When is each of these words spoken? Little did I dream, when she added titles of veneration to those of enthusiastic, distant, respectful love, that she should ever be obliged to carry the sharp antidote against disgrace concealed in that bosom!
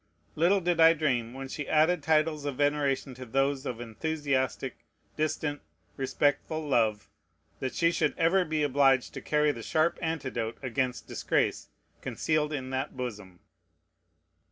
Little 0.33 0.61
did 0.61 0.81
I 0.81 0.93
dream, 0.93 1.35
when 1.35 1.47
she 1.47 1.67
added 1.69 2.01
titles 2.01 2.43
of 2.45 2.55
veneration 2.55 3.13
to 3.13 3.23
those 3.23 3.67
of 3.67 3.79
enthusiastic, 3.79 4.79
distant, 5.15 5.61
respectful 5.95 6.67
love, 6.67 7.07
that 7.59 7.75
she 7.75 7.91
should 7.91 8.17
ever 8.17 8.43
be 8.43 8.63
obliged 8.63 9.13
to 9.13 9.21
carry 9.21 9.51
the 9.51 9.61
sharp 9.61 9.99
antidote 10.01 10.57
against 10.63 11.05
disgrace 11.05 11.69
concealed 12.01 12.51
in 12.51 12.71
that 12.71 12.97
bosom! 12.97 13.41